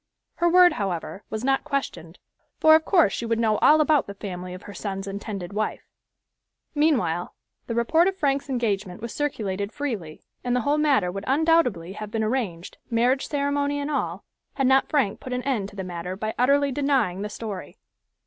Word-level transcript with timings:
Her 0.37 0.49
word, 0.49 0.73
however, 0.73 1.23
was 1.29 1.43
not 1.43 1.63
questioned, 1.63 2.17
for 2.57 2.73
of 2.73 2.85
course 2.85 3.13
she 3.13 3.27
would 3.27 3.37
know 3.39 3.59
all 3.59 3.79
about 3.79 4.07
the 4.07 4.15
family 4.15 4.51
of 4.55 4.63
her 4.63 4.73
son's 4.73 5.05
intended 5.05 5.53
wife. 5.53 5.83
Meanwhile 6.73 7.35
the 7.67 7.75
report 7.75 8.07
of 8.07 8.17
Frank's 8.17 8.49
engagement 8.49 8.99
was 8.99 9.13
circulated 9.13 9.71
freely, 9.71 10.23
and 10.43 10.55
the 10.55 10.61
whole 10.61 10.79
matter 10.79 11.11
would 11.11 11.25
undoubtedly 11.27 11.93
have 11.93 12.09
been 12.09 12.23
arranged, 12.23 12.79
marriage 12.89 13.27
ceremony 13.27 13.79
and 13.79 13.91
all, 13.91 14.23
had 14.55 14.65
not 14.65 14.89
Frank 14.89 15.19
put 15.19 15.33
an 15.33 15.43
end 15.43 15.69
to 15.69 15.75
the 15.75 15.83
matter 15.83 16.15
by 16.15 16.33
utterly 16.35 16.71
denying 16.71 17.21
the 17.21 17.29
story. 17.29 17.77